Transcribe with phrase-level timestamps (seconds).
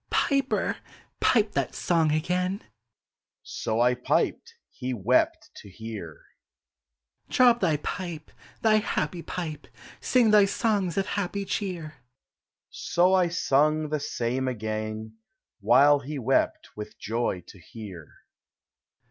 [0.09, 0.77] "Piper,
[1.19, 2.63] pipe that song again:'
[3.59, 6.23] So I piped; he wept to hear."
[7.29, 8.31] Drop thy pipe,
[8.63, 9.67] thy happy pipe,
[9.99, 11.97] Sing thy songs of happy cheer:"
[12.91, 15.17] So I sung the same again.
[15.59, 18.11] While he wept with joy to hear.